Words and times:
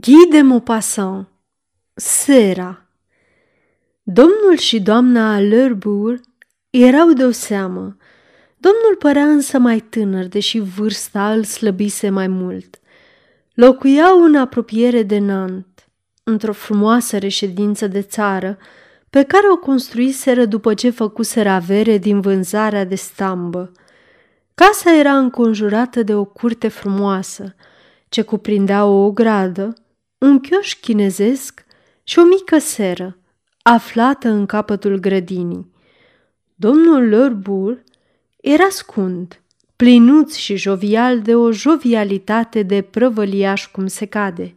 Guy 0.00 0.26
de 0.30 0.40
Maupassant 0.40 1.28
Sera 1.94 2.86
Domnul 4.02 4.56
și 4.56 4.80
doamna 4.80 5.38
Lerbourg 5.38 6.20
erau 6.70 7.12
de 7.12 7.24
o 7.24 7.30
seamă. 7.30 7.96
Domnul 8.56 8.96
părea 8.98 9.24
însă 9.24 9.58
mai 9.58 9.78
tânăr, 9.80 10.24
deși 10.24 10.58
vârsta 10.58 11.32
îl 11.32 11.44
slăbise 11.44 12.08
mai 12.08 12.26
mult. 12.26 12.80
Locuiau 13.54 14.22
în 14.22 14.36
apropiere 14.36 15.02
de 15.02 15.18
Nant, 15.18 15.88
într-o 16.24 16.52
frumoasă 16.52 17.18
reședință 17.18 17.86
de 17.86 18.02
țară, 18.02 18.58
pe 19.10 19.22
care 19.22 19.46
o 19.52 19.56
construiseră 19.56 20.44
după 20.44 20.74
ce 20.74 20.90
făcuseră 20.90 21.48
avere 21.48 21.98
din 21.98 22.20
vânzarea 22.20 22.84
de 22.84 22.94
stambă. 22.94 23.72
Casa 24.54 24.98
era 24.98 25.16
înconjurată 25.16 26.02
de 26.02 26.14
o 26.14 26.24
curte 26.24 26.68
frumoasă, 26.68 27.54
ce 28.08 28.22
cuprindea 28.22 28.84
o 28.84 29.04
ogradă, 29.04 29.74
un 30.18 30.40
chioș 30.40 30.74
chinezesc 30.74 31.64
și 32.04 32.18
o 32.18 32.24
mică 32.24 32.58
seră, 32.58 33.18
aflată 33.62 34.28
în 34.28 34.46
capătul 34.46 34.98
grădinii. 34.98 35.70
Domnul 36.54 37.08
Lorbur 37.08 37.82
era 38.40 38.68
scund, 38.68 39.40
plinuț 39.76 40.34
și 40.34 40.56
jovial 40.56 41.22
de 41.22 41.34
o 41.34 41.52
jovialitate 41.52 42.62
de 42.62 42.82
prăvăliaș 42.82 43.66
cum 43.66 43.86
se 43.86 44.06
cade. 44.06 44.54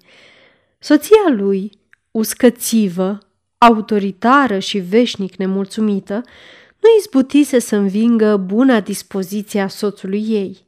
Soția 0.79 1.29
lui, 1.29 1.71
uscățivă, 2.11 3.17
autoritară 3.57 4.59
și 4.59 4.77
veșnic 4.77 5.35
nemulțumită, 5.35 6.13
nu 6.79 6.89
izbutise 6.99 7.59
să 7.59 7.75
învingă 7.75 8.37
buna 8.37 8.79
dispoziție 8.79 9.61
a 9.61 9.67
soțului 9.67 10.25
ei. 10.27 10.65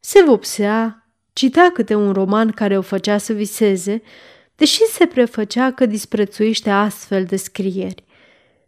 Se 0.00 0.22
vopsea 0.22 1.03
Citea 1.34 1.70
câte 1.72 1.94
un 1.94 2.12
roman 2.12 2.50
care 2.50 2.78
o 2.78 2.82
făcea 2.82 3.18
să 3.18 3.32
viseze, 3.32 4.02
deși 4.56 4.84
se 4.84 5.06
prefăcea 5.06 5.72
că 5.72 5.86
disprețuiește 5.86 6.70
astfel 6.70 7.24
de 7.24 7.36
scrieri. 7.36 8.04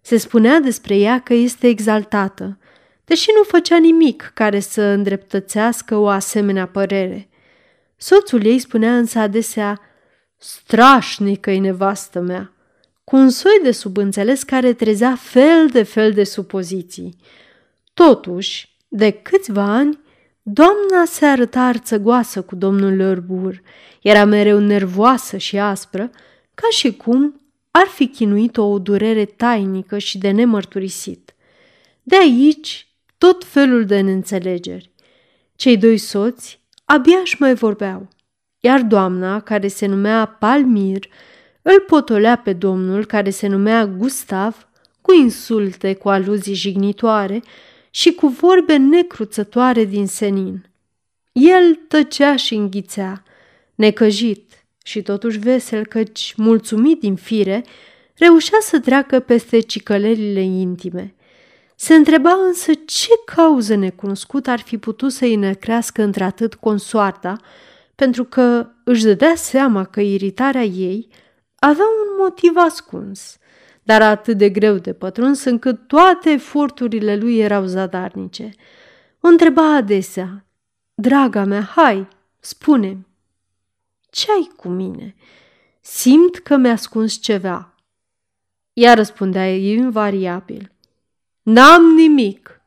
Se 0.01 0.17
spunea 0.17 0.61
despre 0.61 0.97
ea 0.97 1.21
că 1.21 1.35
este 1.35 1.67
exaltată, 1.67 2.59
deși 3.05 3.29
nu 3.37 3.43
făcea 3.43 3.79
nimic 3.79 4.31
care 4.35 4.61
să 4.61 4.83
îndreptățească 4.83 5.97
o 5.97 6.09
asemenea 6.09 6.67
părere. 6.67 7.29
Soțul 7.97 8.45
ei 8.45 8.59
spunea 8.59 8.97
însă 8.97 9.19
adesea, 9.19 9.81
strașnică-i 10.37 11.59
nevastă 11.59 12.21
mea, 12.21 12.53
cu 13.05 13.17
un 13.17 13.31
soi 13.31 13.61
de 13.63 13.71
subînțeles 13.71 14.43
care 14.43 14.73
trezea 14.73 15.17
fel 15.17 15.69
de 15.69 15.83
fel 15.83 16.13
de 16.13 16.25
supoziții. 16.25 17.17
Totuși, 17.95 18.77
de 18.89 19.11
câțiva 19.11 19.63
ani, 19.63 20.05
Doamna 20.49 21.05
se 21.07 21.25
arăta 21.25 21.61
arțăgoasă 21.61 22.43
cu 22.43 22.55
domnul 22.55 22.97
Lărbur, 22.97 23.63
era 24.03 24.25
mereu 24.25 24.59
nervoasă 24.59 25.37
și 25.37 25.59
aspră, 25.59 26.11
ca 26.55 26.67
și 26.71 26.93
cum 26.93 27.41
ar 27.71 27.87
fi 27.87 28.09
chinuit 28.09 28.57
o 28.57 28.79
durere 28.79 29.25
tainică 29.25 29.99
și 29.99 30.19
de 30.19 30.31
nemărturisit. 30.31 31.35
De 32.03 32.17
aici 32.17 32.87
tot 33.19 33.45
felul 33.45 33.85
de 33.85 34.01
neînțelegeri. 34.01 34.91
Cei 35.57 35.77
doi 35.77 35.99
soți 35.99 36.61
abia 36.85 37.19
își 37.19 37.37
mai 37.39 37.55
vorbeau, 37.55 38.09
iar 38.61 38.83
doamna, 38.83 39.41
care 39.41 39.69
se 39.69 39.87
numea 39.87 40.27
Palmir, 40.27 41.09
îl 41.63 41.81
potolea 41.87 42.37
pe 42.37 42.53
domnul, 42.53 43.07
care 43.07 43.31
se 43.31 43.47
numea 43.47 43.87
Gustav, 43.87 44.69
cu 45.01 45.13
insulte, 45.13 45.95
cu 45.95 46.09
aluzii 46.09 46.55
jignitoare 46.55 47.43
și 47.97 48.13
cu 48.13 48.27
vorbe 48.27 48.77
necruțătoare 48.77 49.85
din 49.85 50.07
senin. 50.07 50.67
El 51.33 51.75
tăcea 51.75 52.37
și 52.37 52.55
înghițea, 52.55 53.23
necăjit 53.75 54.67
și 54.85 55.03
totuși 55.03 55.39
vesel 55.39 55.87
căci, 55.87 56.35
mulțumit 56.37 57.01
din 57.01 57.15
fire, 57.15 57.65
reușea 58.15 58.59
să 58.61 58.81
treacă 58.81 59.21
peste 59.21 59.61
cicălelile 59.61 60.41
intime. 60.41 61.15
Se 61.77 61.95
întreba 61.95 62.33
însă 62.47 62.73
ce 62.75 63.11
cauză 63.35 63.75
necunoscută 63.75 64.51
ar 64.51 64.61
fi 64.61 64.79
putut 64.79 65.13
să-i 65.13 65.37
năcrească 65.37 66.03
într-atât 66.03 66.55
consoarta, 66.55 67.37
pentru 67.95 68.25
că 68.25 68.69
își 68.85 69.05
dădea 69.05 69.35
seama 69.35 69.85
că 69.85 70.01
iritarea 70.01 70.65
ei 70.65 71.09
avea 71.59 71.85
un 71.85 72.17
motiv 72.19 72.53
ascuns– 72.57 73.37
dar 73.87 74.03
atât 74.03 74.37
de 74.37 74.51
greu 74.51 74.77
de 74.77 74.93
pătruns 74.93 75.45
încât 75.45 75.87
toate 75.87 76.31
eforturile 76.31 77.17
lui 77.17 77.39
erau 77.39 77.65
zadarnice. 77.65 78.51
O 79.21 79.29
întreba 79.29 79.75
adesea, 79.75 80.45
Draga 80.95 81.45
mea, 81.45 81.63
hai, 81.63 82.09
spune 82.41 83.07
ce 84.11 84.33
ai 84.33 84.51
cu 84.57 84.69
mine? 84.69 85.15
Simt 85.81 86.37
că 86.37 86.57
mi-a 86.57 86.73
ascuns 86.73 87.21
ceva. 87.21 87.75
Ea 88.73 88.95
răspundea 88.95 89.57
invariabil. 89.57 90.73
N-am 91.43 91.85
nimic. 91.85 92.61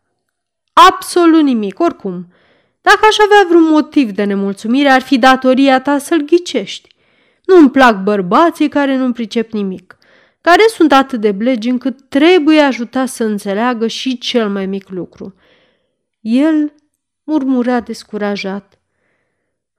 Absolut 0.73 1.43
nimic, 1.43 1.79
oricum. 1.79 2.33
Dacă 2.81 2.99
aș 3.09 3.17
avea 3.17 3.45
vreun 3.47 3.69
motiv 3.69 4.11
de 4.11 4.23
nemulțumire, 4.23 4.89
ar 4.89 5.01
fi 5.01 5.17
datoria 5.17 5.81
ta 5.81 5.97
să-l 5.97 6.21
ghicești. 6.21 6.95
Nu-mi 7.45 7.69
plac 7.69 8.03
bărbații 8.03 8.69
care 8.69 8.95
nu 8.95 9.11
pricep 9.11 9.51
nimic 9.51 9.98
care 10.41 10.63
sunt 10.67 10.91
atât 10.91 11.21
de 11.21 11.31
blegi 11.31 11.69
încât 11.69 12.09
trebuie 12.09 12.59
ajuta 12.59 13.05
să 13.05 13.23
înțeleagă 13.23 13.87
și 13.87 14.17
cel 14.17 14.49
mai 14.49 14.65
mic 14.65 14.89
lucru. 14.89 15.33
El 16.19 16.73
murmura 17.23 17.79
descurajat. 17.79 18.79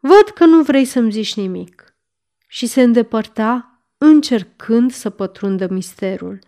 Văd 0.00 0.28
că 0.34 0.44
nu 0.44 0.62
vrei 0.62 0.84
să-mi 0.84 1.10
zici 1.10 1.34
nimic. 1.34 1.94
Și 2.47 2.66
se 2.66 2.82
îndepărta, 2.82 3.82
încercând 3.98 4.93
să 4.93 5.10
pătrundă 5.10 5.66
misterul. 5.71 6.38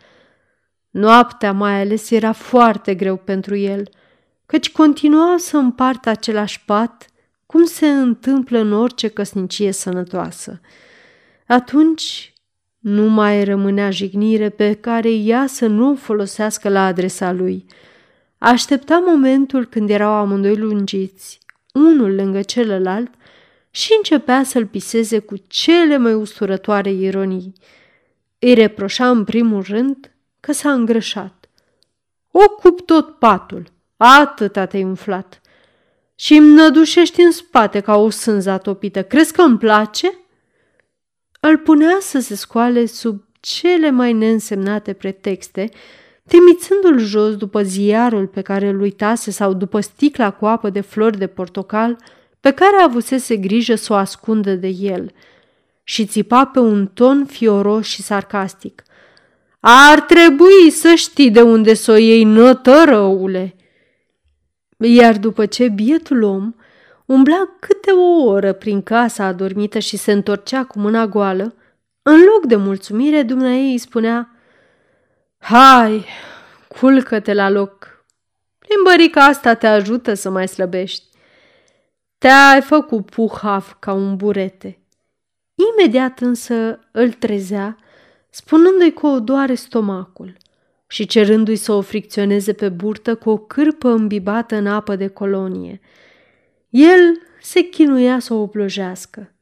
Noaptea 0.91 1.53
mai 1.53 1.81
ales 1.81 2.11
era 2.11 2.33
foarte 2.33 2.95
greu 2.95 3.17
pentru 3.17 3.57
el, 3.57 3.89
căci 4.47 4.73
continua 4.73 5.35
să 5.39 5.57
împartă 5.57 6.09
același 6.09 6.65
pat, 6.65 7.07
cum 7.47 7.65
se 7.65 7.89
întâmplă 7.89 8.59
în 8.59 8.73
orice 8.73 9.09
căsnicie 9.09 9.73
sănătoasă. 9.73 10.61
Atunci 11.47 12.32
nu 12.83 13.09
mai 13.09 13.45
rămânea 13.45 13.91
jignire 13.91 14.49
pe 14.49 14.75
care 14.75 15.11
ea 15.11 15.47
să 15.47 15.67
nu 15.67 15.91
o 15.91 15.95
folosească 15.95 16.69
la 16.69 16.87
adresa 16.87 17.33
lui. 17.33 17.67
Aștepta 18.39 19.03
momentul 19.07 19.67
când 19.67 19.91
erau 19.91 20.13
amândoi 20.13 20.57
lungiți, 20.57 21.39
unul 21.73 22.15
lângă 22.15 22.43
celălalt, 22.43 23.11
și 23.71 23.95
începea 23.97 24.43
să-l 24.43 24.67
piseze 24.67 25.19
cu 25.19 25.35
cele 25.47 25.97
mai 25.97 26.15
usturătoare 26.15 26.93
ironii. 26.93 27.53
Îi 28.39 28.55
reproșa 28.55 29.11
în 29.11 29.25
primul 29.25 29.63
rând 29.63 30.11
că 30.41 30.53
s-a 30.53 30.73
îngrășat. 30.73 31.49
Ocup 32.31 32.81
tot 32.81 33.19
patul, 33.19 33.67
atâta 33.97 34.67
te-ai 34.67 34.85
umflat. 34.85 35.41
Și 36.15 36.35
îmi 36.35 36.55
nădușești 36.55 37.21
în 37.21 37.31
spate 37.31 37.81
ca 37.81 37.97
o 37.97 38.11
sânză 38.11 38.59
topită. 38.63 39.03
Crezi 39.03 39.33
că 39.33 39.43
îmi 39.43 39.59
place?" 39.59 40.17
Îl 41.49 41.59
punea 41.59 41.97
să 42.01 42.21
se 42.21 42.35
scoale 42.35 42.87
sub 42.87 43.23
cele 43.41 43.91
mai 43.91 44.13
neînsemnate 44.13 44.93
pretexte, 44.93 45.71
trimițându-l 46.29 46.99
jos 46.99 47.37
după 47.37 47.63
ziarul 47.63 48.27
pe 48.27 48.41
care 48.41 48.69
îl 48.69 48.81
uitase 48.81 49.31
sau 49.31 49.53
după 49.53 49.81
sticla 49.81 50.31
cu 50.31 50.47
apă 50.47 50.71
de 50.71 50.81
flori 50.81 51.19
de 51.19 51.27
portocal 51.27 51.97
pe 52.41 52.51
care 52.51 52.77
avusese 52.77 53.37
grijă 53.37 53.75
să 53.75 53.93
o 53.93 53.97
ascundă 53.97 54.55
de 54.55 54.69
el 54.69 55.13
și 55.85 56.07
țipa 56.07 56.45
pe 56.45 56.59
un 56.59 56.87
ton 56.87 57.25
fioros 57.25 57.87
și 57.87 58.03
sarcastic. 58.03 58.83
Ar 59.61 60.01
trebui 60.01 60.71
să 60.71 60.95
știi 60.95 61.31
de 61.31 61.41
unde 61.41 61.75
să 61.75 61.93
o 61.93 61.97
iei, 61.97 62.25
nătărăule! 62.25 63.57
Iar 64.77 65.19
după 65.19 65.47
ce 65.47 65.69
bietul 65.69 66.23
om 66.23 66.55
umbla 67.13 67.57
câte 67.61 67.91
o 67.91 68.25
oră 68.25 68.53
prin 68.53 68.83
casa 68.83 69.25
adormită 69.25 69.79
și 69.79 69.97
se 69.97 70.13
întorcea 70.13 70.65
cu 70.65 70.79
mâna 70.79 71.07
goală, 71.07 71.55
în 72.03 72.21
loc 72.33 72.47
de 72.47 72.57
mulțumire, 72.57 73.23
dumneai 73.23 73.71
îi 73.71 73.79
spunea 73.79 74.31
Hai, 75.39 76.07
culcă-te 76.69 77.35
la 77.35 77.51
loc. 77.51 78.05
Plimbărica 78.59 79.25
asta 79.25 79.55
te 79.55 79.67
ajută 79.67 80.15
să 80.15 80.31
mai 80.31 80.49
slăbești. 80.49 81.05
Te-ai 82.19 82.61
făcut 82.61 83.11
puhaf 83.11 83.75
ca 83.79 83.93
un 83.93 84.17
burete. 84.17 84.79
Imediat 85.55 86.21
însă 86.21 86.79
îl 86.91 87.13
trezea, 87.13 87.77
spunându-i 88.31 88.93
că 88.93 89.07
o 89.07 89.21
doare 89.21 89.55
stomacul 89.55 90.37
și 90.87 91.07
cerându-i 91.07 91.57
să 91.57 91.73
o 91.73 91.81
fricționeze 91.81 92.53
pe 92.53 92.69
burtă 92.69 93.15
cu 93.15 93.31
o 93.31 93.39
cârpă 93.39 93.89
îmbibată 93.89 94.55
în 94.55 94.67
apă 94.67 94.97
de 94.97 95.09
colonie– 95.09 95.81
el 96.73 97.21
se 97.41 97.61
chinuia 97.61 98.19
să 98.19 98.35
o 98.35 98.41
oplojească, 98.41 99.33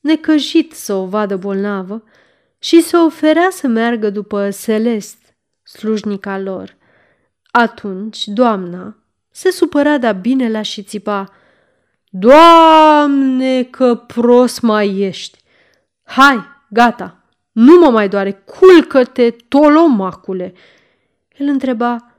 necăjit 0.00 0.72
să 0.72 0.94
o 0.94 1.06
vadă 1.06 1.36
bolnavă 1.36 2.02
și 2.58 2.82
se 2.82 2.96
oferea 2.96 3.48
să 3.50 3.66
meargă 3.66 4.10
după 4.10 4.48
Celest, 4.62 5.34
slujnica 5.62 6.38
lor. 6.38 6.76
Atunci, 7.50 8.26
doamna 8.26 8.96
se 9.30 9.50
supăra 9.50 9.98
de-a 9.98 10.12
binelea 10.12 10.62
și 10.62 10.82
țipa, 10.82 11.32
Doamne, 12.08 13.62
că 13.62 13.94
prost 13.94 14.60
mai 14.60 14.98
ești! 14.98 15.38
Hai, 16.02 16.44
gata, 16.70 17.24
nu 17.52 17.78
mă 17.78 17.90
mai 17.90 18.08
doare, 18.08 18.32
culcă-te, 18.32 19.30
tolomacule!" 19.30 20.54
El 21.36 21.46
întreba, 21.46 22.14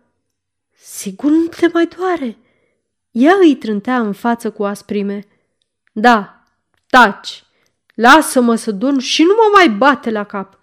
Sigur 0.75 1.31
nu 1.31 1.45
te 1.45 1.69
mai 1.73 1.89
doare?" 1.97 2.37
Ea 3.11 3.33
îi 3.39 3.55
trântea 3.55 3.99
în 3.99 4.13
față 4.13 4.51
cu 4.51 4.63
asprime. 4.63 5.25
Da, 5.91 6.43
taci, 6.87 7.43
lasă-mă 7.95 8.55
să 8.55 8.71
dorm 8.71 8.97
și 8.97 9.23
nu 9.23 9.33
mă 9.35 9.49
mai 9.53 9.69
bate 9.69 10.09
la 10.09 10.23
cap. 10.23 10.59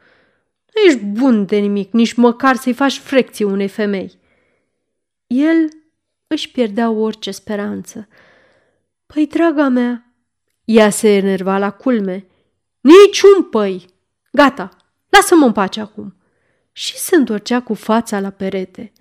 Nu 0.75 0.91
ești 0.91 1.05
bun 1.05 1.47
de 1.47 1.57
nimic, 1.57 1.93
nici 1.93 2.13
măcar 2.13 2.57
să-i 2.57 2.73
faci 2.73 2.99
frecție 2.99 3.45
unei 3.45 3.69
femei. 3.69 4.19
El 5.27 5.69
își 6.27 6.51
pierdea 6.51 6.91
orice 6.91 7.31
speranță. 7.31 8.09
Păi, 9.07 9.27
draga 9.27 9.69
mea, 9.69 10.13
ea 10.65 10.91
se 10.91 11.09
enerva 11.17 11.59
la 11.59 11.71
culme. 11.71 12.27
Niciun 12.81 13.43
păi! 13.51 13.87
Gata, 14.33 14.77
lasă-mă 15.09 15.45
în 15.45 15.53
pace 15.53 15.81
acum. 15.81 16.17
Și 16.73 16.97
se 16.97 17.17
întorcea 17.17 17.63
cu 17.63 17.75
fața 17.75 18.21
la 18.21 18.31
perete. 18.31 18.93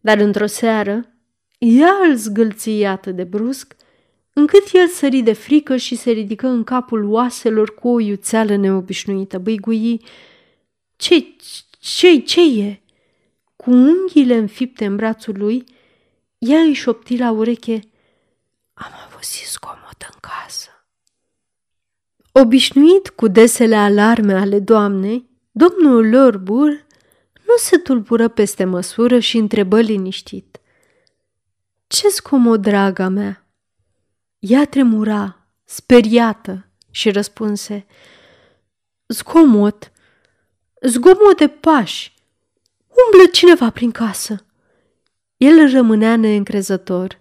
Dar 0.00 0.18
într-o 0.18 0.46
seară, 0.46 1.15
ea 1.58 1.92
îl 2.08 2.16
zgâlții 2.16 2.84
atât 2.84 3.16
de 3.16 3.24
brusc, 3.24 3.76
încât 4.32 4.64
el 4.72 4.88
sări 4.88 5.20
de 5.20 5.32
frică 5.32 5.76
și 5.76 5.96
se 5.96 6.10
ridică 6.10 6.46
în 6.46 6.64
capul 6.64 7.04
oaselor 7.04 7.74
cu 7.74 7.88
o 7.88 8.00
iuțeală 8.00 8.56
neobișnuită. 8.56 9.38
Băigui, 9.38 10.04
ce, 10.96 11.26
ce, 11.78 12.18
ce 12.18 12.60
e? 12.60 12.80
Cu 13.56 13.70
unghiile 13.70 14.36
înfipte 14.36 14.84
în 14.84 14.96
brațul 14.96 15.34
lui, 15.38 15.64
ea 16.38 16.60
îi 16.60 16.72
șopti 16.72 17.16
la 17.16 17.30
ureche, 17.30 17.80
am 18.74 18.92
auzit 19.12 19.46
zgomot 19.46 20.08
în 20.12 20.18
casă. 20.20 20.70
Obișnuit 22.32 23.08
cu 23.08 23.28
desele 23.28 23.76
alarme 23.76 24.34
ale 24.34 24.58
doamnei, 24.58 25.28
domnul 25.50 26.08
Lorbur 26.08 26.86
nu 27.46 27.56
se 27.56 27.76
tulbură 27.76 28.28
peste 28.28 28.64
măsură 28.64 29.18
și 29.18 29.36
întrebă 29.36 29.80
liniștit. 29.80 30.60
Ce 31.86 32.08
scomod, 32.08 32.60
draga 32.62 33.08
mea? 33.08 33.46
Ea 34.38 34.66
tremura, 34.66 35.46
speriată, 35.64 36.66
și 36.90 37.10
răspunse. 37.10 37.86
Zgomot, 39.06 39.92
zgomot 40.80 41.36
de 41.36 41.48
pași, 41.48 42.14
umblă 42.88 43.30
cineva 43.32 43.70
prin 43.70 43.90
casă. 43.90 44.44
El 45.36 45.70
rămânea 45.70 46.16
neîncrezător. 46.16 47.20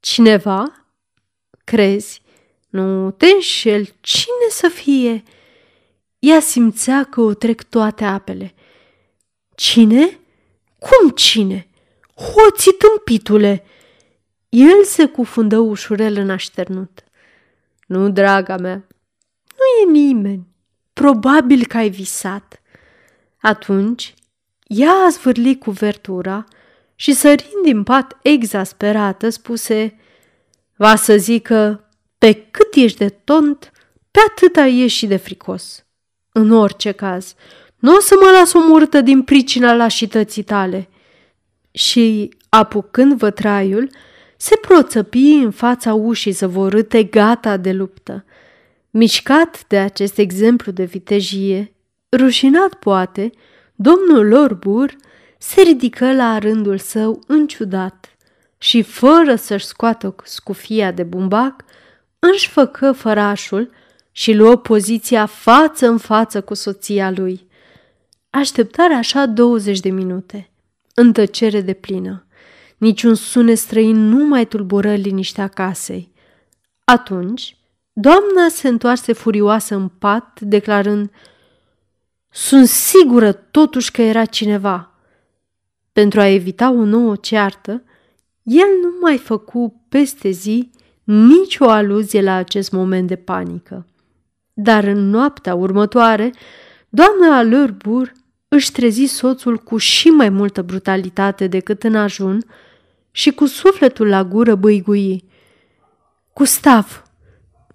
Cineva? 0.00 0.86
Crezi? 1.64 2.22
Nu 2.68 3.10
te 3.10 3.26
înșel, 3.26 3.84
cine 4.00 4.48
să 4.50 4.68
fie? 4.68 5.22
Ea 6.18 6.40
simțea 6.40 7.04
că 7.04 7.20
o 7.20 7.34
trec 7.34 7.62
toate 7.62 8.04
apele. 8.04 8.54
Cine? 9.54 10.18
Cum 10.78 11.10
cine? 11.10 11.69
Hoții 12.20 12.72
tâmpitule! 12.72 13.64
El 14.48 14.84
se 14.84 15.06
cufundă 15.06 15.58
ușurel 15.58 16.16
în 16.16 16.30
așternut. 16.30 17.04
Nu, 17.86 18.10
draga 18.10 18.56
mea, 18.56 18.86
nu 19.48 19.88
e 19.88 20.00
nimeni. 20.00 20.46
Probabil 20.92 21.66
că 21.66 21.76
ai 21.76 21.88
visat. 21.90 22.62
Atunci, 23.40 24.14
ea 24.66 24.92
a 24.92 25.08
zvârlit 25.08 25.60
cuvertura 25.60 26.44
și 26.94 27.12
sărind 27.12 27.62
din 27.62 27.82
pat 27.82 28.18
exasperată, 28.22 29.28
spuse 29.28 29.98
Va 30.76 30.96
să 30.96 31.16
zică, 31.16 31.88
pe 32.18 32.46
cât 32.50 32.74
ești 32.74 32.98
de 32.98 33.08
tont, 33.08 33.72
pe 34.10 34.18
atât 34.28 34.56
ai 34.56 34.76
ieși 34.76 35.06
de 35.06 35.16
fricos. 35.16 35.84
În 36.32 36.50
orice 36.50 36.92
caz, 36.92 37.34
nu 37.76 37.94
o 37.94 38.00
să 38.00 38.14
mă 38.20 38.30
las 38.30 38.52
omorâtă 38.52 39.00
din 39.00 39.22
pricina 39.22 39.74
lașității 39.74 40.42
tale. 40.42 40.88
Și, 41.70 42.34
apucând 42.48 43.18
vătraiul, 43.18 43.90
se 44.36 44.56
proțăpi 44.60 45.32
în 45.32 45.50
fața 45.50 45.94
ușii 45.94 46.30
zăvorâte, 46.30 47.02
gata 47.02 47.56
de 47.56 47.72
luptă. 47.72 48.24
Mișcat 48.90 49.64
de 49.66 49.78
acest 49.78 50.18
exemplu 50.18 50.72
de 50.72 50.84
vitejie, 50.84 51.74
rușinat 52.16 52.74
poate, 52.74 53.30
domnul 53.74 54.26
Lorbur 54.28 54.96
se 55.38 55.60
ridică 55.60 56.12
la 56.12 56.38
rândul 56.38 56.78
său 56.78 57.22
înciudat 57.26 58.16
și, 58.58 58.82
fără 58.82 59.34
să-și 59.34 59.64
scoată 59.64 60.14
scufia 60.24 60.92
de 60.92 61.02
bumbac, 61.02 61.64
își 62.18 62.48
făcă 62.48 62.92
fărașul 62.92 63.70
și 64.12 64.32
luă 64.32 64.56
poziția 64.56 65.26
față 65.26 65.86
în 65.86 65.98
față 65.98 66.40
cu 66.40 66.54
soția 66.54 67.10
lui. 67.10 67.48
Așteptarea 68.30 68.96
așa 68.96 69.26
20 69.26 69.80
de 69.80 69.90
minute, 69.90 70.49
în 71.00 71.12
tăcere 71.12 71.60
de 71.60 71.72
plină. 71.72 72.26
Niciun 72.76 73.14
sunet 73.14 73.58
străin 73.58 74.08
nu 74.08 74.24
mai 74.24 74.46
tulbură 74.46 74.94
liniștea 74.94 75.48
casei. 75.48 76.12
Atunci, 76.84 77.56
doamna 77.92 78.48
se 78.48 78.68
întoarse 78.68 79.12
furioasă 79.12 79.74
în 79.74 79.88
pat, 79.88 80.40
declarând 80.40 81.10
Sunt 82.30 82.66
sigură 82.68 83.32
totuși 83.32 83.90
că 83.90 84.02
era 84.02 84.24
cineva. 84.24 84.94
Pentru 85.92 86.20
a 86.20 86.26
evita 86.26 86.70
o 86.70 86.84
nouă 86.84 87.16
ceartă, 87.16 87.82
el 88.42 88.68
nu 88.82 88.88
mai 89.00 89.18
făcu 89.18 89.82
peste 89.88 90.30
zi 90.30 90.70
nicio 91.04 91.68
aluzie 91.68 92.22
la 92.22 92.34
acest 92.34 92.72
moment 92.72 93.08
de 93.08 93.16
panică. 93.16 93.86
Dar 94.52 94.84
în 94.84 95.10
noaptea 95.10 95.54
următoare, 95.54 96.32
doamna 96.88 97.36
Alărbur 97.36 98.12
își 98.52 98.72
trezi 98.72 99.04
soțul 99.04 99.56
cu 99.56 99.76
și 99.76 100.08
mai 100.08 100.28
multă 100.28 100.62
brutalitate 100.62 101.46
decât 101.46 101.82
în 101.82 101.94
ajun 101.94 102.44
și 103.10 103.30
cu 103.30 103.46
sufletul 103.46 104.08
la 104.08 104.24
gură 104.24 104.54
băigui. 104.54 105.24
Gustav, 106.34 107.02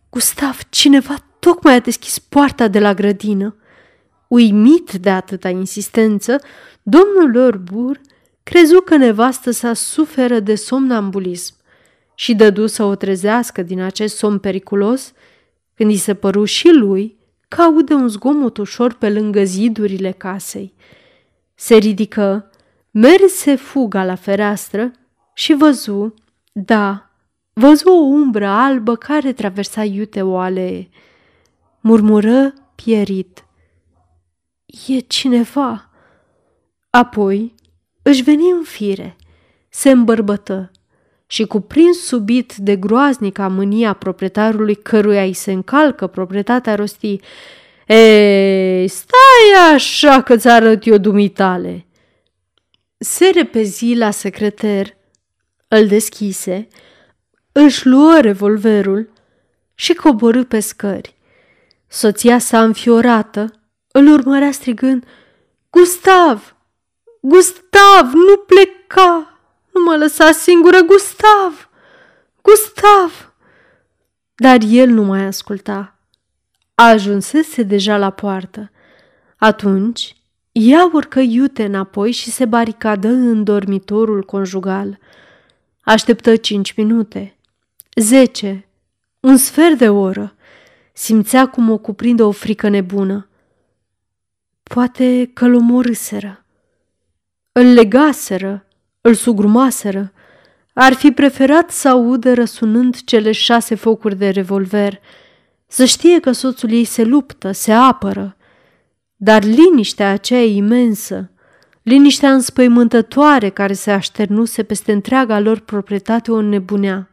Gustav, 0.10 0.60
cineva 0.70 1.16
tocmai 1.40 1.76
a 1.76 1.80
deschis 1.80 2.20
poarta 2.20 2.68
de 2.68 2.80
la 2.80 2.94
grădină. 2.94 3.56
Uimit 4.28 4.92
de 4.92 5.10
atâta 5.10 5.50
insistență, 5.50 6.42
domnul 6.84 7.32
Lorbur 7.32 8.02
crezu 8.44 8.82
că 8.82 8.96
nevastă 8.96 9.52
sa 9.52 9.74
suferă 9.74 10.40
de 10.40 10.56
somnambulism 10.56 11.56
și 12.16 12.36
dădu 12.36 12.68
să 12.68 12.84
o 12.84 12.96
trezească 12.96 13.62
din 13.62 13.82
acest 13.82 14.18
somn 14.18 14.40
periculos, 14.40 15.12
când 15.74 15.92
i 15.92 15.98
se 15.98 16.14
păru 16.14 16.46
și 16.46 16.70
lui 16.74 17.18
că 17.56 17.62
aude 17.62 17.94
un 17.94 18.08
zgomot 18.08 18.58
ușor 18.58 18.94
pe 18.94 19.10
lângă 19.10 19.44
zidurile 19.44 20.12
casei. 20.12 20.74
Se 21.54 21.76
ridică, 21.76 22.50
merse 22.92 23.56
fuga 23.56 24.06
la 24.06 24.16
fereastră 24.16 24.92
și 25.34 25.54
văzu, 25.54 26.14
da, 26.52 27.10
văzu 27.54 27.90
o 27.90 27.94
umbră 27.94 28.48
albă 28.48 28.96
care 28.96 29.34
traversa 29.34 29.84
iute 29.84 30.22
o 30.22 30.38
alee. 30.38 30.90
Murmură 31.80 32.54
pierit. 32.76 33.46
E 34.88 35.00
cineva. 35.00 35.90
Apoi 36.90 37.56
își 38.02 38.24
veni 38.24 38.50
în 38.50 38.64
fire, 38.64 39.16
se 39.70 39.90
îmbărbătă 39.90 40.72
și 41.28 41.46
cuprins 41.46 42.06
subit 42.06 42.56
de 42.56 42.76
groaznica 42.76 43.48
mânia 43.48 43.94
proprietarului 43.94 44.76
căruia 44.76 45.24
îi 45.24 45.34
se 45.34 45.52
încalcă 45.52 46.08
proprietatea 46.08 46.76
rosti, 46.76 47.20
Ei, 47.88 48.88
stai 48.88 49.74
așa 49.74 50.22
că-ți 50.22 50.48
arăt 50.48 50.86
eu 50.86 50.98
dumitale!" 50.98 51.86
Se 52.98 53.30
repezi 53.34 53.96
la 53.96 54.12
secreter, 54.12 54.98
îl 55.68 55.88
deschise, 55.88 56.68
își 57.52 57.88
luă 57.88 58.20
revolverul 58.22 59.10
și 59.76 59.94
coborâ 59.94 60.44
pe 60.44 60.60
scări. 60.60 61.16
Soția 61.88 62.40
sa 62.40 62.64
înfiorată 62.64 63.60
îl 63.92 64.08
urmărea 64.08 64.52
strigând, 64.52 65.06
Gustav! 65.70 66.56
Gustav, 67.22 68.14
nu 68.14 68.38
pleca! 68.38 69.35
Nu 69.76 69.84
mă 69.84 69.96
lăsa 69.96 70.32
singură, 70.32 70.82
Gustav! 70.82 71.70
Gustav! 72.42 73.34
Dar 74.36 74.58
el 74.68 74.90
nu 74.90 75.04
mai 75.04 75.26
asculta. 75.26 76.00
Ajunsese 76.76 77.64
deja 77.64 77.98
la 77.98 78.10
poartă. 78.10 78.72
Atunci, 79.38 80.16
ea 80.52 80.90
urcă 80.94 81.20
iute 81.20 81.64
înapoi 81.64 82.12
și 82.12 82.32
se 82.32 82.46
baricadă 82.46 83.08
în 83.08 83.44
dormitorul 83.44 84.24
conjugal. 84.24 85.00
Așteptă 85.82 86.36
cinci 86.36 86.74
minute, 86.74 87.38
zece, 87.96 88.68
un 89.20 89.38
sfert 89.38 89.78
de 89.78 89.90
oră. 89.90 90.36
Simțea 90.94 91.50
cum 91.50 91.70
o 91.70 91.78
cuprinde 91.78 92.24
o 92.24 92.32
frică 92.32 92.68
nebună. 92.70 93.28
Poate 94.64 95.30
că-l 95.34 95.54
omorâseră. 95.54 96.46
Îl 97.52 97.66
legaseră 97.66 98.65
îl 99.06 99.14
sugrumaseră. 99.14 100.12
Ar 100.74 100.94
fi 100.94 101.12
preferat 101.12 101.72
să 101.72 101.90
audă 101.90 102.34
răsunând 102.34 103.04
cele 103.04 103.32
șase 103.32 103.76
focuri 103.76 104.16
de 104.16 104.30
revolver, 104.30 105.00
să 105.68 105.86
știe 105.86 106.20
că 106.20 106.32
soțul 106.32 106.72
ei 106.72 106.84
se 106.84 107.04
luptă, 107.04 107.52
se 107.52 107.72
apără, 107.72 108.38
dar 109.16 109.44
liniștea 109.44 110.12
aceea 110.12 110.44
imensă, 110.44 111.32
liniștea 111.82 112.34
înspăimântătoare 112.34 113.50
care 113.50 113.74
se 113.74 113.92
așternuse 113.92 114.64
peste 114.64 114.92
întreaga 114.92 115.40
lor 115.40 115.60
proprietate 115.60 116.32
o 116.32 116.42
nebunea. 116.42 117.10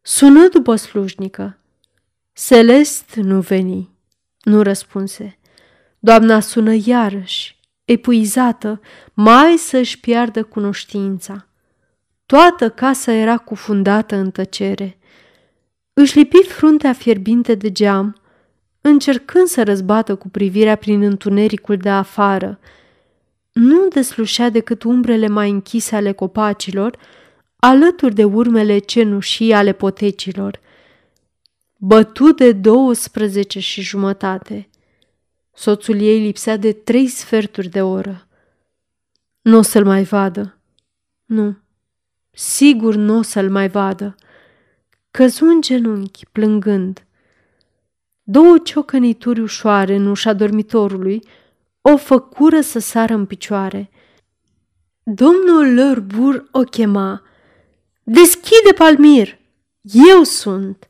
Sună 0.00 0.48
după 0.48 0.76
slujnică. 0.76 1.58
Celest 2.32 3.14
nu 3.14 3.40
veni, 3.40 3.90
nu 4.40 4.62
răspunse. 4.62 5.38
Doamna 5.98 6.40
sună 6.40 6.74
iarăși, 6.84 7.60
epuizată, 7.84 8.80
mai 9.14 9.56
să-și 9.56 10.00
piardă 10.00 10.42
cunoștința. 10.42 11.46
Toată 12.26 12.70
casa 12.70 13.12
era 13.12 13.38
cufundată 13.38 14.14
în 14.16 14.30
tăcere. 14.30 14.98
Își 15.92 16.18
lipi 16.18 16.42
fruntea 16.42 16.92
fierbinte 16.92 17.54
de 17.54 17.72
geam, 17.72 18.16
încercând 18.80 19.46
să 19.46 19.62
răzbată 19.62 20.14
cu 20.14 20.28
privirea 20.28 20.76
prin 20.76 21.02
întunericul 21.02 21.76
de 21.76 21.88
afară. 21.88 22.58
Nu 23.52 23.88
deslușea 23.88 24.50
decât 24.50 24.82
umbrele 24.82 25.28
mai 25.28 25.50
închise 25.50 25.96
ale 25.96 26.12
copacilor, 26.12 26.96
alături 27.56 28.14
de 28.14 28.24
urmele 28.24 28.78
cenușii 28.78 29.52
ale 29.52 29.72
potecilor. 29.72 30.60
Bătut 31.76 32.36
de 32.36 32.52
12 32.52 33.60
și 33.60 33.80
jumătate. 33.80 34.68
Soțul 35.54 36.00
ei 36.00 36.20
lipsea 36.20 36.56
de 36.56 36.72
trei 36.72 37.08
sferturi 37.08 37.68
de 37.68 37.82
oră. 37.82 38.26
Nu 39.40 39.58
o 39.58 39.62
să-l 39.62 39.84
mai 39.84 40.02
vadă. 40.02 40.58
Nu, 41.24 41.56
sigur 42.30 42.94
nu 42.94 43.18
o 43.18 43.22
să-l 43.22 43.50
mai 43.50 43.68
vadă. 43.68 44.14
Căzu 45.10 45.44
în 45.44 45.60
genunchi, 45.60 46.26
plângând. 46.32 47.06
Două 48.22 48.58
ciocănituri 48.58 49.40
ușoare 49.40 49.94
în 49.94 50.06
ușa 50.06 50.32
dormitorului 50.32 51.22
o 51.80 51.96
făcură 51.96 52.60
să 52.60 52.78
sară 52.78 53.14
în 53.14 53.26
picioare. 53.26 53.90
Domnul 55.02 55.74
Lărbur 55.74 56.48
o 56.50 56.60
chema. 56.60 57.22
Deschide, 58.02 58.72
Palmir! 58.74 59.38
Eu 59.80 60.22
sunt! 60.22 60.86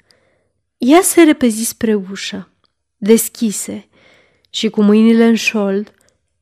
Ea 0.76 1.00
se 1.00 1.22
repezi 1.22 1.64
spre 1.64 1.94
ușă. 1.94 2.48
Deschise 2.96 3.88
și 4.54 4.70
cu 4.70 4.82
mâinile 4.82 5.24
în 5.24 5.34
șold, 5.34 5.92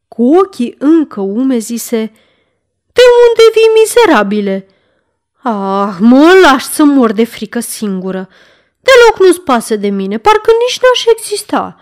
cu 0.09 0.37
ochii 0.37 0.75
încă 0.79 1.21
umezi, 1.21 1.67
zise 1.67 2.13
De 2.93 3.03
unde 3.27 3.43
vii, 3.53 3.81
miserabile?" 3.81 4.67
Ah, 5.43 5.97
mă 6.01 6.33
lași 6.43 6.67
să 6.67 6.85
mor 6.85 7.13
de 7.13 7.25
frică 7.25 7.61
singură. 7.61 8.29
Deloc 8.81 9.27
nu-ți 9.27 9.41
pasă 9.41 9.77
de 9.77 9.89
mine, 9.89 10.19
parcă 10.19 10.51
nici 10.67 10.81
n-aș 10.81 11.05
exista." 11.05 11.77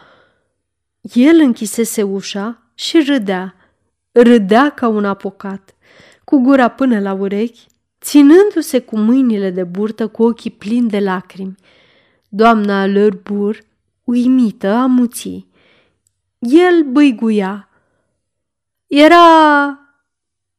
El 1.00 1.40
închisese 1.40 2.02
ușa 2.02 2.62
și 2.74 3.02
râdea. 3.06 3.54
Râdea 4.12 4.70
ca 4.70 4.88
un 4.88 5.04
apocat, 5.04 5.74
cu 6.24 6.40
gura 6.40 6.68
până 6.68 7.00
la 7.00 7.12
urechi, 7.12 7.66
ținându-se 8.00 8.78
cu 8.78 8.98
mâinile 8.98 9.50
de 9.50 9.64
burtă 9.64 10.06
cu 10.06 10.22
ochii 10.22 10.50
plini 10.50 10.88
de 10.88 10.98
lacrimi. 10.98 11.54
Doamna 12.28 12.86
Lărbur, 12.86 13.60
uimită, 14.04 14.68
amuții. 14.68 15.48
El 16.38 16.82
băiguia. 16.82 17.68
Era... 18.86 19.78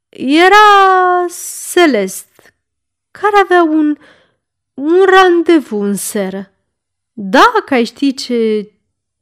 era 0.09 1.25
Celest, 1.73 2.53
care 3.11 3.37
avea 3.43 3.63
un, 3.63 3.97
un 4.73 5.05
randevu 5.05 5.77
în 5.77 5.95
seră. 5.95 6.51
Dacă 7.13 7.73
ai 7.73 7.83
ști 7.83 8.13
ce, 8.13 8.71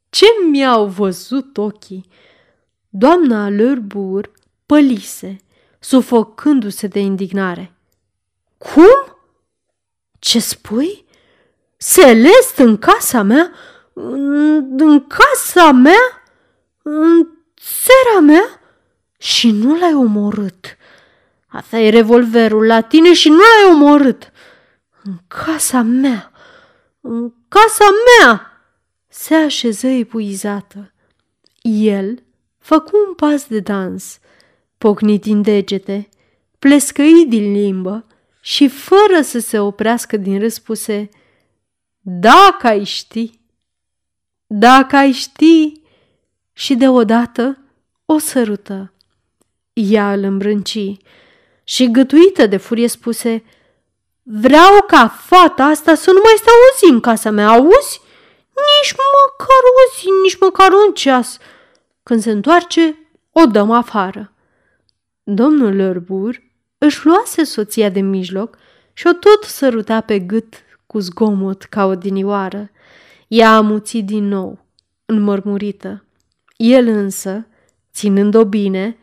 ce 0.10 0.26
mi-au 0.50 0.86
văzut 0.86 1.58
ochii, 1.58 2.10
doamna 2.90 3.50
Lărbur 3.50 4.32
pălise, 4.66 5.38
sufocându-se 5.80 6.88
de 6.88 7.00
indignare. 7.00 7.74
Cum? 8.58 9.18
Ce 10.20 10.40
spui? 10.40 11.06
Celest 11.78 12.58
în 12.58 12.78
casa 12.78 13.22
mea? 13.22 13.52
În, 13.94 14.80
în 14.80 15.08
casa 15.08 15.72
mea? 15.72 16.16
În 16.89 17.27
țara 17.60 18.20
mea? 18.20 18.62
Și 19.17 19.51
nu 19.51 19.79
l-ai 19.79 19.94
omorât. 19.94 20.77
Asta 21.48 21.77
e 21.77 21.89
revolverul 21.89 22.65
la 22.65 22.82
tine 22.82 23.13
și 23.13 23.29
nu 23.29 23.36
l-ai 23.36 23.72
omorât. 23.74 24.32
În 25.03 25.17
casa 25.27 25.82
mea, 25.82 26.32
în 27.01 27.34
casa 27.48 27.86
mea! 28.08 28.51
Se 29.08 29.36
așeză 29.36 29.88
epuizată. 29.88 30.94
El 31.62 32.24
făcu 32.58 32.98
un 33.08 33.13
pas 33.13 33.48
de 33.48 33.60
dans, 33.60 34.20
pocnit 34.77 35.22
din 35.22 35.41
degete, 35.41 36.10
plescăi 36.60 37.25
din 37.27 37.51
limbă 37.51 38.06
și 38.41 38.67
fără 38.67 39.22
să 39.22 39.39
se 39.39 39.60
oprească 39.60 40.17
din 40.17 40.39
răspuse, 40.39 41.10
Dacă 42.01 42.67
ai 42.67 42.84
ști, 42.84 43.39
dacă 44.46 44.96
ai 44.96 45.12
ști, 45.12 45.86
și 46.58 46.76
deodată 46.76 47.58
o 48.06 48.18
sărută. 48.18 48.94
Ea 49.74 50.14
îl 50.14 50.24
îmbrânci 50.24 50.98
și 51.64 51.92
gătuită 51.92 52.46
de 52.46 52.58
furie 52.58 52.88
spuse 52.88 53.44
Vreau 54.24 54.84
ca 54.88 55.08
fata 55.08 55.64
asta 55.64 55.96
să 55.96 56.12
nu 56.12 56.20
mai 56.24 56.34
stă 56.38 56.50
o 56.50 56.78
zi 56.78 56.92
în 56.92 57.00
casa 57.00 57.30
mea, 57.30 57.48
auzi? 57.48 58.02
Nici 58.50 58.96
măcar 58.96 59.64
o 59.72 60.00
zi, 60.00 60.08
nici 60.24 60.40
măcar 60.40 60.72
un 60.72 60.94
ceas. 60.94 61.38
Când 62.04 62.22
se 62.22 62.32
întoarce, 62.32 63.10
o 63.32 63.46
dăm 63.46 63.72
afară. 63.72 64.34
Domnul 65.24 65.76
Lărbur 65.76 66.44
își 66.78 67.06
luase 67.06 67.44
soția 67.44 67.90
de 67.90 68.00
mijloc 68.00 68.58
și 68.94 69.08
o 69.08 69.14
tot 69.14 69.44
săruta 69.44 70.02
pe 70.02 70.20
gât 70.20 70.54
cu 70.86 71.00
zgomot 71.00 71.64
ca 71.64 71.86
o 71.86 71.96
dinioară. 71.96 72.70
Ea 73.28 73.56
a 73.56 73.62
muțit 73.62 74.06
din 74.06 74.28
nou, 74.28 74.66
înmărmurită. 75.06 76.02
El 76.58 76.88
însă, 76.88 77.48
ținând-o 77.92 78.46
bine, 78.46 78.98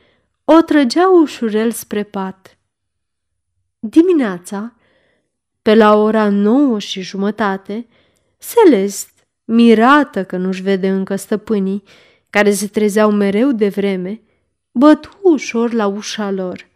o 0.45 0.61
trăgea 0.61 1.09
ușurel 1.09 1.71
spre 1.71 2.03
pat. 2.03 2.59
Dimineața, 3.79 4.75
pe 5.63 5.75
la 5.75 5.95
ora 5.97 6.29
nouă 6.29 6.79
și 6.79 7.01
jumătate, 7.01 7.87
Celest, 8.39 9.27
mirată 9.45 10.25
că 10.25 10.37
nu-și 10.37 10.63
vede 10.63 10.89
încă 10.89 11.17
stăpânii, 11.17 11.83
care 12.31 12.53
se 12.53 12.67
trezeau 12.67 13.11
mereu 13.11 13.53
de 13.53 13.69
vreme, 13.69 14.23
bătu 14.73 15.19
ușor 15.23 15.73
la 15.73 15.87
ușa 15.87 16.31
lor. 16.31 16.69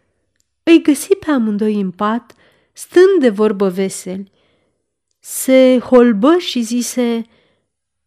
Îi 0.62 0.82
găsi 0.82 1.14
pe 1.14 1.30
amândoi 1.30 1.80
în 1.80 1.90
pat, 1.90 2.34
stând 2.72 3.20
de 3.20 3.28
vorbă 3.28 3.68
veseli. 3.68 4.30
Se 5.18 5.78
holbă 5.78 6.36
și 6.38 6.62
zise, 6.62 7.22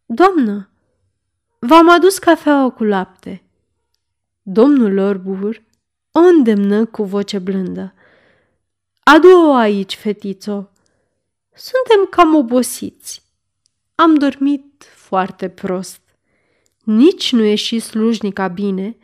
Doamnă, 0.06 0.71
V-am 1.64 1.90
adus 1.90 2.18
cafeaua 2.18 2.70
cu 2.70 2.84
lapte. 2.84 3.42
Domnul 4.42 4.92
Lorbur 4.92 5.62
o 6.12 6.18
îndemnă 6.18 6.84
cu 6.84 7.04
voce 7.04 7.38
blândă. 7.38 7.94
Adu-o 9.02 9.54
aici, 9.54 9.96
fetițo. 9.96 10.70
Suntem 11.54 12.06
cam 12.10 12.34
obosiți. 12.34 13.22
Am 13.94 14.14
dormit 14.14 14.84
foarte 14.94 15.48
prost. 15.48 16.00
Nici 16.84 17.32
nu 17.32 17.42
ieși 17.42 17.78
slujnica 17.78 18.48
bine, 18.48 18.96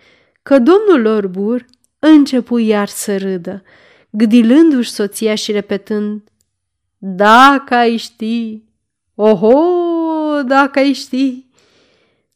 că 0.43 0.59
domnul 0.59 1.01
Lorbur 1.01 1.67
începu 1.99 2.59
iar 2.59 2.89
să 2.89 3.17
râdă, 3.17 3.63
gdilându-și 4.11 4.91
soția 4.91 5.35
și 5.35 5.53
repetând 5.53 6.23
Dacă 6.99 7.75
ai 7.75 7.97
ști, 7.97 8.63
oho, 9.15 10.43
dacă 10.43 10.79
ai 10.79 10.93
ști 10.93 11.47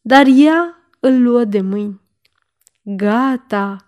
dar 0.02 0.26
ea 0.36 0.90
îl 1.00 1.22
luă 1.22 1.44
de 1.44 1.60
mâini. 1.60 2.00
Gata, 2.82 3.84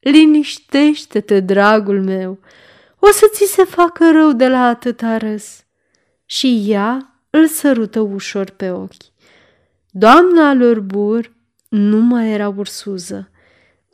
liniștește-te, 0.00 1.40
dragul 1.40 2.02
meu, 2.02 2.38
o 2.98 3.10
să 3.10 3.26
ți 3.32 3.44
se 3.44 3.64
facă 3.64 4.10
rău 4.12 4.32
de 4.32 4.48
la 4.48 4.66
atâta 4.66 5.16
râs. 5.16 5.64
Și 6.24 6.64
ea 6.66 7.20
îl 7.30 7.46
sărută 7.46 8.00
ușor 8.00 8.50
pe 8.50 8.70
ochi. 8.70 9.10
Doamna 9.90 10.54
lor 10.54 10.80
bur 10.80 11.32
nu 11.68 12.00
mai 12.00 12.30
era 12.30 12.48
ursuză. 12.48 13.30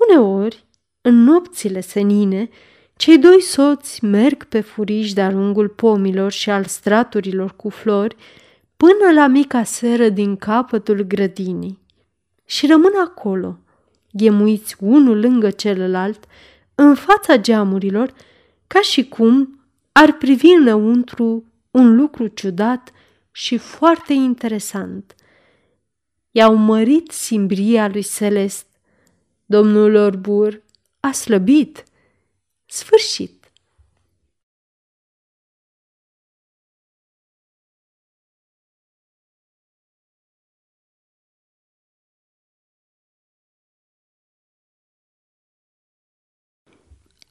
Uneori, 0.08 0.64
în 1.00 1.22
nopțile 1.22 1.80
senine, 1.80 2.48
cei 2.96 3.18
doi 3.18 3.40
soți 3.40 4.04
merg 4.04 4.44
pe 4.44 4.60
furiș 4.60 5.12
de-a 5.12 5.30
lungul 5.30 5.68
pomilor 5.68 6.32
și 6.32 6.50
al 6.50 6.64
straturilor 6.64 7.56
cu 7.56 7.68
flori, 7.68 8.16
până 8.76 9.12
la 9.14 9.26
mica 9.26 9.64
seră 9.64 10.08
din 10.08 10.36
capătul 10.36 11.00
grădinii 11.02 11.78
și 12.44 12.66
rămân 12.66 12.92
acolo, 13.04 13.58
ghemuiți 14.12 14.76
unul 14.80 15.20
lângă 15.20 15.50
celălalt, 15.50 16.24
în 16.74 16.94
fața 16.94 17.36
geamurilor, 17.36 18.14
ca 18.66 18.80
și 18.80 19.08
cum 19.08 19.60
ar 19.92 20.12
privi 20.12 20.46
înăuntru 20.46 21.44
un 21.70 21.94
lucru 21.96 22.26
ciudat 22.26 22.92
și 23.32 23.56
foarte 23.56 24.12
interesant. 24.12 25.14
I-au 26.30 26.54
mărit 26.54 27.10
simbria 27.10 27.88
lui 27.88 28.02
Celest. 28.02 28.66
Domnul 29.46 29.94
Orbur 29.94 30.62
a 31.00 31.12
slăbit. 31.12 31.84
Sfârșit. 32.66 33.35